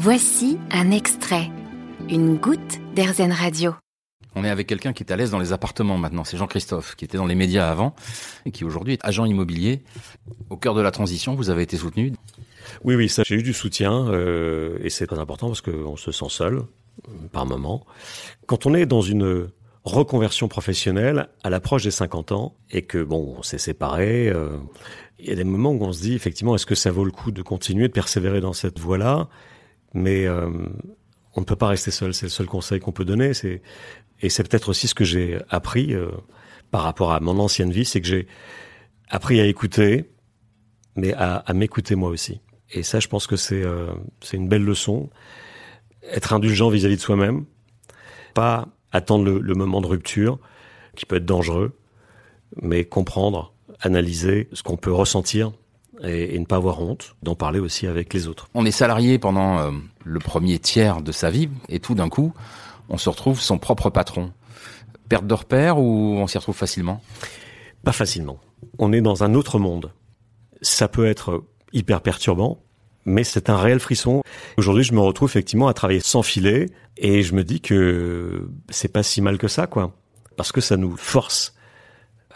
Voici 0.00 0.58
un 0.70 0.92
extrait, 0.92 1.50
une 2.08 2.36
goutte 2.36 2.78
d'Airzen 2.94 3.32
Radio. 3.32 3.74
On 4.36 4.44
est 4.44 4.48
avec 4.48 4.68
quelqu'un 4.68 4.92
qui 4.92 5.02
est 5.02 5.10
à 5.10 5.16
l'aise 5.16 5.32
dans 5.32 5.40
les 5.40 5.52
appartements 5.52 5.98
maintenant. 5.98 6.22
C'est 6.22 6.36
Jean-Christophe, 6.36 6.94
qui 6.94 7.04
était 7.04 7.16
dans 7.16 7.26
les 7.26 7.34
médias 7.34 7.68
avant 7.68 7.96
et 8.46 8.52
qui 8.52 8.64
aujourd'hui 8.64 8.92
est 8.92 9.04
agent 9.04 9.24
immobilier. 9.24 9.82
Au 10.50 10.56
cœur 10.56 10.76
de 10.76 10.82
la 10.82 10.92
transition, 10.92 11.34
vous 11.34 11.50
avez 11.50 11.62
été 11.62 11.76
soutenu. 11.76 12.12
Oui, 12.84 12.94
oui, 12.94 13.08
ça, 13.08 13.24
j'ai 13.26 13.34
eu 13.34 13.42
du 13.42 13.52
soutien 13.52 14.06
euh, 14.06 14.78
et 14.84 14.88
c'est 14.88 15.08
très 15.08 15.18
important 15.18 15.48
parce 15.48 15.62
qu'on 15.62 15.96
se 15.96 16.12
sent 16.12 16.28
seul 16.28 16.58
euh, 16.58 16.62
par 17.32 17.44
moment. 17.44 17.84
Quand 18.46 18.66
on 18.66 18.74
est 18.74 18.86
dans 18.86 19.02
une 19.02 19.48
reconversion 19.82 20.46
professionnelle 20.46 21.28
à 21.42 21.50
l'approche 21.50 21.82
des 21.82 21.90
50 21.90 22.30
ans 22.30 22.54
et 22.70 22.82
que 22.82 23.02
bon, 23.02 23.34
on 23.36 23.42
s'est 23.42 23.58
séparé, 23.58 24.28
euh, 24.28 24.58
il 25.18 25.26
y 25.26 25.32
a 25.32 25.34
des 25.34 25.42
moments 25.42 25.72
où 25.72 25.82
on 25.82 25.92
se 25.92 26.02
dit 26.02 26.14
effectivement, 26.14 26.54
est-ce 26.54 26.66
que 26.66 26.76
ça 26.76 26.92
vaut 26.92 27.04
le 27.04 27.10
coup 27.10 27.32
de 27.32 27.42
continuer 27.42 27.88
de 27.88 27.92
persévérer 27.92 28.40
dans 28.40 28.52
cette 28.52 28.78
voie-là? 28.78 29.28
Mais 29.94 30.26
euh, 30.26 30.48
on 31.34 31.40
ne 31.40 31.44
peut 31.44 31.56
pas 31.56 31.68
rester 31.68 31.90
seul. 31.90 32.14
C'est 32.14 32.26
le 32.26 32.30
seul 32.30 32.46
conseil 32.46 32.80
qu'on 32.80 32.92
peut 32.92 33.04
donner. 33.04 33.34
C'est 33.34 33.62
et 34.20 34.28
c'est 34.30 34.48
peut-être 34.48 34.68
aussi 34.68 34.88
ce 34.88 34.94
que 34.94 35.04
j'ai 35.04 35.38
appris 35.48 35.94
euh, 35.94 36.10
par 36.70 36.82
rapport 36.82 37.12
à 37.12 37.20
mon 37.20 37.38
ancienne 37.38 37.70
vie, 37.70 37.84
c'est 37.84 38.00
que 38.00 38.06
j'ai 38.06 38.26
appris 39.08 39.40
à 39.40 39.46
écouter, 39.46 40.10
mais 40.96 41.14
à, 41.14 41.36
à 41.36 41.52
m'écouter 41.54 41.94
moi 41.94 42.10
aussi. 42.10 42.40
Et 42.72 42.82
ça, 42.82 43.00
je 43.00 43.08
pense 43.08 43.26
que 43.26 43.36
c'est 43.36 43.62
euh, 43.62 43.92
c'est 44.20 44.36
une 44.36 44.48
belle 44.48 44.64
leçon. 44.64 45.08
Être 46.10 46.32
indulgent 46.32 46.68
vis-à-vis 46.68 46.96
de 46.96 47.00
soi-même, 47.00 47.44
pas 48.34 48.68
attendre 48.92 49.24
le, 49.24 49.38
le 49.38 49.54
moment 49.54 49.80
de 49.80 49.86
rupture, 49.86 50.38
qui 50.96 51.06
peut 51.06 51.16
être 51.16 51.24
dangereux, 51.26 51.76
mais 52.60 52.84
comprendre 52.84 53.54
analyser 53.80 54.48
ce 54.52 54.62
qu'on 54.62 54.76
peut 54.76 54.92
ressentir 54.92 55.52
et, 56.02 56.34
et, 56.34 56.38
ne 56.38 56.44
pas 56.44 56.56
avoir 56.56 56.80
honte, 56.80 57.16
d'en 57.22 57.34
parler 57.34 57.58
aussi 57.58 57.86
avec 57.86 58.12
les 58.14 58.28
autres. 58.28 58.48
On 58.54 58.64
est 58.64 58.70
salarié 58.70 59.18
pendant 59.18 59.58
euh, 59.58 59.70
le 60.04 60.18
premier 60.18 60.58
tiers 60.58 61.02
de 61.02 61.12
sa 61.12 61.30
vie 61.30 61.48
et 61.68 61.80
tout 61.80 61.94
d'un 61.94 62.08
coup, 62.08 62.32
on 62.88 62.98
se 62.98 63.08
retrouve 63.08 63.40
son 63.40 63.58
propre 63.58 63.90
patron. 63.90 64.32
Perte 65.08 65.26
de 65.26 65.34
repère 65.34 65.78
ou 65.78 66.16
on 66.18 66.26
s'y 66.26 66.38
retrouve 66.38 66.56
facilement? 66.56 67.02
Pas 67.84 67.92
facilement. 67.92 68.38
On 68.78 68.92
est 68.92 69.00
dans 69.00 69.24
un 69.24 69.34
autre 69.34 69.58
monde. 69.58 69.92
Ça 70.62 70.88
peut 70.88 71.06
être 71.06 71.44
hyper 71.72 72.00
perturbant, 72.00 72.58
mais 73.04 73.24
c'est 73.24 73.50
un 73.50 73.56
réel 73.56 73.80
frisson. 73.80 74.22
Aujourd'hui, 74.56 74.84
je 74.84 74.92
me 74.92 75.00
retrouve 75.00 75.28
effectivement 75.28 75.68
à 75.68 75.74
travailler 75.74 76.00
sans 76.00 76.22
filet 76.22 76.66
et 76.96 77.22
je 77.22 77.34
me 77.34 77.44
dis 77.44 77.60
que 77.60 78.48
c'est 78.68 78.92
pas 78.92 79.02
si 79.02 79.20
mal 79.22 79.38
que 79.38 79.48
ça, 79.48 79.66
quoi. 79.66 79.92
Parce 80.36 80.52
que 80.52 80.60
ça 80.60 80.76
nous 80.76 80.96
force 80.96 81.54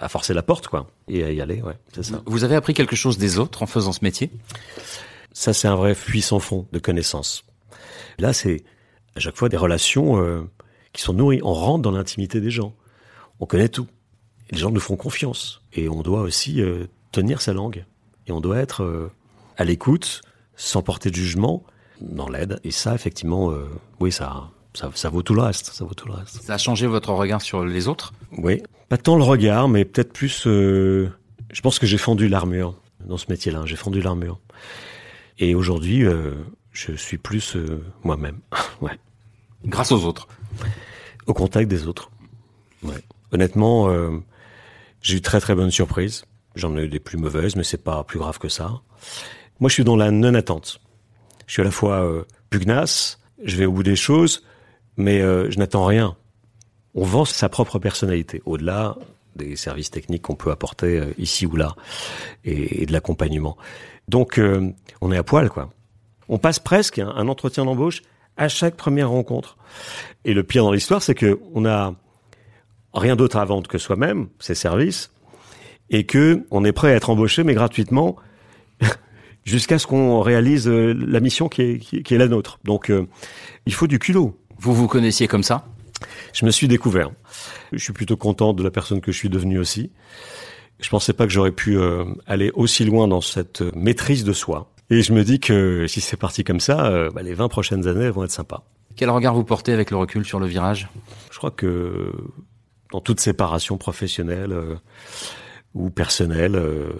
à 0.00 0.08
forcer 0.08 0.34
la 0.34 0.42
porte, 0.42 0.68
quoi, 0.68 0.86
et 1.08 1.24
à 1.24 1.32
y 1.32 1.40
aller, 1.40 1.60
ouais, 1.62 1.76
c'est 1.92 2.04
ça. 2.04 2.22
Vous 2.26 2.44
avez 2.44 2.54
appris 2.54 2.74
quelque 2.74 2.96
chose 2.96 3.18
des 3.18 3.38
autres 3.38 3.62
en 3.62 3.66
faisant 3.66 3.92
ce 3.92 4.00
métier? 4.02 4.30
Ça, 5.32 5.52
c'est 5.52 5.68
un 5.68 5.76
vrai 5.76 5.94
puits 5.94 6.22
sans 6.22 6.38
fond 6.38 6.66
de 6.72 6.78
connaissances. 6.78 7.44
Là, 8.18 8.32
c'est 8.32 8.64
à 9.16 9.20
chaque 9.20 9.36
fois 9.36 9.48
des 9.48 9.56
relations 9.56 10.20
euh, 10.20 10.42
qui 10.92 11.02
sont 11.02 11.12
nourries. 11.12 11.40
On 11.42 11.52
rentre 11.52 11.82
dans 11.82 11.90
l'intimité 11.90 12.40
des 12.40 12.50
gens. 12.50 12.74
On 13.40 13.46
connaît 13.46 13.68
tout. 13.68 13.86
Et 14.50 14.54
les 14.54 14.58
gens 14.58 14.70
nous 14.70 14.80
font 14.80 14.96
confiance. 14.96 15.62
Et 15.72 15.88
on 15.88 16.02
doit 16.02 16.22
aussi 16.22 16.60
euh, 16.60 16.86
tenir 17.12 17.40
sa 17.40 17.52
langue. 17.52 17.84
Et 18.26 18.32
on 18.32 18.40
doit 18.40 18.58
être 18.58 18.82
euh, 18.82 19.12
à 19.56 19.64
l'écoute, 19.64 20.22
sans 20.56 20.82
porter 20.82 21.10
de 21.10 21.16
jugement, 21.16 21.64
dans 22.00 22.28
l'aide. 22.28 22.60
Et 22.64 22.70
ça, 22.70 22.94
effectivement, 22.94 23.52
oui, 23.98 24.12
ça, 24.12 24.50
ça, 24.78 24.92
ça 24.94 25.08
vaut 25.08 25.22
tout 25.22 25.34
le 25.34 25.42
reste. 25.42 25.72
Ça 25.72 25.84
vaut 25.84 25.94
tout 25.94 26.06
le 26.06 26.14
reste. 26.14 26.40
Ça 26.42 26.54
a 26.54 26.58
changé 26.58 26.86
votre 26.86 27.12
regard 27.12 27.42
sur 27.42 27.64
les 27.64 27.88
autres? 27.88 28.12
Oui, 28.36 28.62
pas 28.88 28.96
tant 28.96 29.16
le 29.16 29.24
regard, 29.24 29.68
mais 29.68 29.84
peut-être 29.84 30.12
plus. 30.12 30.46
Euh, 30.46 31.10
je 31.52 31.60
pense 31.62 31.80
que 31.80 31.86
j'ai 31.86 31.98
fendu 31.98 32.28
l'armure 32.28 32.80
dans 33.04 33.16
ce 33.16 33.26
métier-là. 33.28 33.62
J'ai 33.64 33.74
fendu 33.74 34.00
l'armure. 34.00 34.38
Et 35.40 35.56
aujourd'hui, 35.56 36.04
euh, 36.04 36.32
je 36.70 36.92
suis 36.92 37.18
plus 37.18 37.56
euh, 37.56 37.82
moi-même. 38.04 38.38
ouais. 38.80 38.96
Grâce 39.64 39.90
aux 39.90 40.04
autres? 40.04 40.28
Au 41.26 41.34
contact 41.34 41.68
des 41.68 41.88
autres. 41.88 42.08
Ouais. 42.84 43.02
Honnêtement, 43.32 43.90
j'ai 45.02 45.16
eu 45.16 45.20
très 45.20 45.40
très 45.40 45.54
bonnes 45.54 45.72
surprises. 45.72 46.24
J'en 46.54 46.76
ai 46.78 46.84
eu 46.84 46.88
des 46.88 47.00
plus 47.00 47.18
mauvaises, 47.18 47.56
mais 47.56 47.64
c'est 47.64 47.82
pas 47.82 48.04
plus 48.04 48.18
grave 48.18 48.38
que 48.38 48.48
ça. 48.48 48.80
Moi, 49.60 49.68
je 49.68 49.74
suis 49.74 49.84
dans 49.84 49.96
la 49.96 50.10
non-attente. 50.10 50.80
Je 51.46 51.54
suis 51.54 51.62
à 51.62 51.64
la 51.64 51.70
fois 51.70 52.24
pugnace, 52.48 53.20
je 53.44 53.56
vais 53.56 53.66
au 53.66 53.72
bout 53.72 53.82
des 53.82 53.96
choses, 53.96 54.42
mais 54.98 55.22
euh, 55.22 55.50
je 55.50 55.58
n'attends 55.58 55.86
rien. 55.86 56.16
On 56.94 57.04
vend 57.04 57.24
sa 57.24 57.48
propre 57.48 57.78
personnalité, 57.78 58.42
au-delà 58.44 58.96
des 59.36 59.56
services 59.56 59.90
techniques 59.90 60.22
qu'on 60.22 60.34
peut 60.34 60.50
apporter 60.50 60.98
euh, 60.98 61.14
ici 61.16 61.46
ou 61.46 61.56
là, 61.56 61.74
et, 62.44 62.84
de 62.84 62.92
l'accompagnement. 62.92 63.56
Donc, 64.08 64.38
euh, 64.38 64.70
on 65.00 65.12
est 65.12 65.16
à 65.16 65.22
poil, 65.22 65.48
quoi. 65.48 65.70
On 66.28 66.38
passe 66.38 66.58
presque 66.58 66.98
un, 66.98 67.28
entretien 67.28 67.64
d'embauche 67.64 68.02
à 68.36 68.48
chaque 68.48 68.76
première 68.76 69.10
rencontre. 69.10 69.56
Et 70.24 70.34
le 70.34 70.42
pire 70.42 70.64
dans 70.64 70.72
l'histoire, 70.72 71.02
c'est 71.02 71.14
que 71.14 71.40
on 71.54 71.64
a 71.64 71.94
rien 72.92 73.16
d'autre 73.16 73.38
à 73.38 73.44
vendre 73.44 73.68
que 73.68 73.78
soi-même, 73.78 74.28
ses 74.38 74.54
services, 74.54 75.10
et 75.90 76.04
que 76.04 76.44
on 76.50 76.64
est 76.64 76.72
prêt 76.72 76.92
à 76.92 76.96
être 76.96 77.08
embauché, 77.08 77.44
mais 77.44 77.54
gratuitement, 77.54 78.16
jusqu'à 79.44 79.78
ce 79.78 79.86
qu'on 79.86 80.20
réalise 80.20 80.68
euh, 80.68 80.92
la 80.92 81.20
mission 81.20 81.48
qui 81.48 81.62
est, 81.62 81.78
qui 81.78 82.14
est 82.14 82.18
la 82.18 82.28
nôtre. 82.28 82.58
Donc, 82.64 82.90
euh, 82.90 83.06
il 83.66 83.72
faut 83.72 83.86
du 83.86 83.98
culot. 83.98 84.36
Vous 84.58 84.74
vous 84.74 84.88
connaissiez 84.88 85.28
comme 85.28 85.42
ça? 85.42 85.66
Je 86.32 86.44
me 86.46 86.50
suis 86.50 86.68
découvert. 86.68 87.10
Je 87.72 87.78
suis 87.78 87.92
plutôt 87.92 88.16
content 88.16 88.52
de 88.52 88.62
la 88.62 88.70
personne 88.70 89.00
que 89.00 89.12
je 89.12 89.16
suis 89.16 89.28
devenu 89.28 89.58
aussi. 89.58 89.90
Je 90.80 90.88
pensais 90.88 91.12
pas 91.12 91.26
que 91.26 91.32
j'aurais 91.32 91.52
pu 91.52 91.76
euh, 91.76 92.04
aller 92.26 92.52
aussi 92.54 92.84
loin 92.84 93.08
dans 93.08 93.20
cette 93.20 93.62
euh, 93.62 93.72
maîtrise 93.74 94.22
de 94.22 94.32
soi. 94.32 94.70
Et 94.90 95.02
je 95.02 95.12
me 95.12 95.22
dis 95.22 95.38
que 95.38 95.86
si 95.86 96.00
c'est 96.00 96.16
parti 96.16 96.44
comme 96.44 96.60
ça, 96.60 96.86
euh, 96.86 97.10
bah, 97.10 97.22
les 97.22 97.34
20 97.34 97.48
prochaines 97.48 97.86
années 97.86 98.08
vont 98.10 98.24
être 98.24 98.30
sympas. 98.30 98.64
Quel 98.96 99.10
regard 99.10 99.34
vous 99.34 99.44
portez 99.44 99.72
avec 99.72 99.90
le 99.90 99.98
recul 99.98 100.24
sur 100.24 100.40
le 100.40 100.46
virage? 100.46 100.88
Je 101.30 101.36
crois 101.36 101.50
que 101.50 102.10
dans 102.90 103.00
toute 103.00 103.20
séparation 103.20 103.76
professionnelle 103.76 104.52
euh, 104.52 104.76
ou 105.74 105.90
personnelle, 105.90 106.56
euh, 106.56 106.90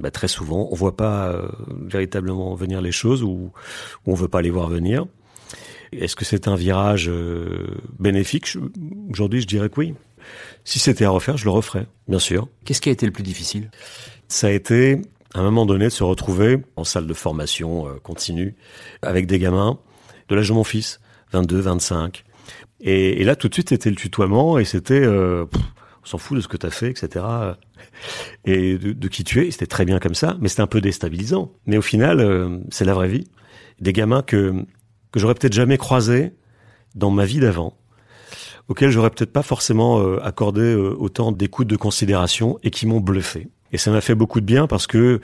bah, 0.00 0.10
très 0.10 0.26
souvent, 0.26 0.68
on 0.72 0.74
voit 0.74 0.96
pas 0.96 1.32
véritablement 1.68 2.54
venir 2.54 2.80
les 2.80 2.92
choses 2.92 3.22
ou, 3.22 3.52
ou 4.06 4.12
on 4.12 4.14
veut 4.14 4.28
pas 4.28 4.42
les 4.42 4.50
voir 4.50 4.68
venir. 4.68 5.06
Est-ce 5.92 6.16
que 6.16 6.24
c'est 6.24 6.48
un 6.48 6.56
virage 6.56 7.08
euh, 7.08 7.66
bénéfique? 7.98 8.56
Aujourd'hui, 9.10 9.40
je 9.40 9.46
dirais 9.46 9.68
que 9.68 9.80
oui. 9.80 9.94
Si 10.64 10.78
c'était 10.78 11.04
à 11.04 11.10
refaire, 11.10 11.36
je 11.36 11.44
le 11.44 11.50
referais, 11.50 11.86
bien 12.08 12.18
sûr. 12.18 12.48
Qu'est-ce 12.64 12.80
qui 12.80 12.88
a 12.88 12.92
été 12.92 13.06
le 13.06 13.12
plus 13.12 13.22
difficile? 13.22 13.70
Ça 14.28 14.48
a 14.48 14.50
été, 14.50 15.00
à 15.34 15.40
un 15.40 15.42
moment 15.42 15.64
donné, 15.64 15.86
de 15.86 15.90
se 15.90 16.04
retrouver 16.04 16.58
en 16.76 16.84
salle 16.84 17.06
de 17.06 17.14
formation 17.14 17.88
euh, 17.88 17.94
continue 18.02 18.54
avec 19.02 19.26
des 19.26 19.38
gamins 19.38 19.78
de 20.28 20.34
l'âge 20.34 20.48
de 20.48 20.54
mon 20.54 20.64
fils, 20.64 21.00
22, 21.32 21.58
25. 21.60 22.24
Et, 22.80 23.20
et 23.20 23.24
là, 23.24 23.36
tout 23.36 23.48
de 23.48 23.54
suite, 23.54 23.70
c'était 23.70 23.90
le 23.90 23.96
tutoiement 23.96 24.58
et 24.58 24.64
c'était, 24.64 25.00
euh, 25.00 25.46
on 26.02 26.06
s'en 26.06 26.18
fout 26.18 26.36
de 26.36 26.42
ce 26.42 26.48
que 26.48 26.56
t'as 26.56 26.70
fait, 26.70 26.90
etc. 26.90 27.24
Et 28.44 28.78
de, 28.78 28.92
de 28.92 29.08
qui 29.08 29.24
tu 29.24 29.44
es. 29.44 29.50
C'était 29.50 29.66
très 29.66 29.84
bien 29.84 29.98
comme 29.98 30.14
ça, 30.14 30.36
mais 30.40 30.48
c'était 30.48 30.62
un 30.62 30.66
peu 30.68 30.80
déstabilisant. 30.80 31.52
Mais 31.66 31.78
au 31.78 31.82
final, 31.82 32.20
euh, 32.20 32.58
c'est 32.70 32.84
la 32.84 32.94
vraie 32.94 33.08
vie. 33.08 33.26
Des 33.80 33.92
gamins 33.92 34.22
que 34.22 34.64
que 35.12 35.20
j'aurais 35.20 35.34
peut-être 35.34 35.52
jamais 35.52 35.78
croisés 35.78 36.32
dans 36.94 37.10
ma 37.10 37.24
vie 37.24 37.40
d'avant, 37.40 37.76
auxquels 38.68 38.90
j'aurais 38.90 39.10
peut-être 39.10 39.32
pas 39.32 39.42
forcément 39.42 40.00
euh, 40.00 40.18
accordé 40.24 40.62
euh, 40.62 40.94
autant 40.98 41.32
d'écoute, 41.32 41.68
de 41.68 41.76
considération, 41.76 42.58
et 42.62 42.70
qui 42.70 42.86
m'ont 42.86 43.00
bluffé. 43.00 43.48
Et 43.72 43.78
ça 43.78 43.90
m'a 43.90 44.00
fait 44.00 44.14
beaucoup 44.14 44.40
de 44.40 44.46
bien 44.46 44.66
parce 44.66 44.86
que 44.86 45.20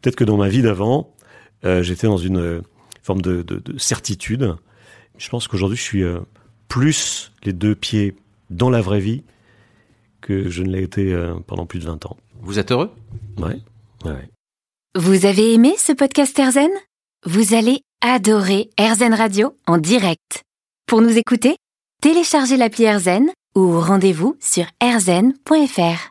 peut-être 0.00 0.16
que 0.16 0.24
dans 0.24 0.36
ma 0.36 0.48
vie 0.48 0.62
d'avant, 0.62 1.12
euh, 1.64 1.82
j'étais 1.82 2.06
dans 2.06 2.16
une 2.16 2.38
euh, 2.38 2.62
forme 3.02 3.22
de, 3.22 3.42
de, 3.42 3.58
de 3.58 3.78
certitude. 3.78 4.54
Je 5.18 5.28
pense 5.28 5.48
qu'aujourd'hui, 5.48 5.76
je 5.76 5.82
suis 5.82 6.02
euh, 6.02 6.20
plus 6.68 7.32
les 7.44 7.52
deux 7.52 7.74
pieds 7.74 8.16
dans 8.48 8.70
la 8.70 8.80
vraie 8.80 9.00
vie 9.00 9.22
que 10.20 10.48
je 10.48 10.62
ne 10.62 10.70
l'ai 10.70 10.82
été 10.82 11.12
euh, 11.12 11.34
pendant 11.46 11.66
plus 11.66 11.80
de 11.80 11.86
20 11.86 12.06
ans. 12.06 12.16
Vous 12.40 12.58
êtes 12.58 12.70
heureux? 12.72 12.90
Ouais, 13.38 13.58
ouais. 14.04 14.28
Vous 14.94 15.26
avez 15.26 15.52
aimé 15.52 15.74
ce 15.78 15.92
podcast 15.92 16.38
Airzen? 16.38 16.70
Vous 17.26 17.54
allez 17.54 17.82
adorer 18.02 18.70
Airzen 18.78 19.12
Radio 19.12 19.54
en 19.66 19.76
direct. 19.76 20.42
Pour 20.86 21.02
nous 21.02 21.18
écouter, 21.18 21.56
téléchargez 22.00 22.56
l'appli 22.56 22.84
Airzen 22.84 23.30
ou 23.54 23.78
rendez-vous 23.78 24.36
sur 24.40 24.64
airzen.fr. 24.80 26.08